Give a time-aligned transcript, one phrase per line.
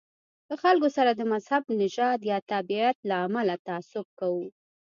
[0.49, 4.45] له خلکو سره د مذهب، نژاد یا تابعیت له امله تعصب کوو.